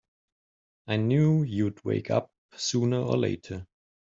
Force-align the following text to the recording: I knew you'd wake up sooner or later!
I 0.87 0.95
knew 0.97 1.43
you'd 1.43 1.85
wake 1.85 2.09
up 2.09 2.31
sooner 2.55 2.97
or 2.97 3.15
later! 3.15 3.67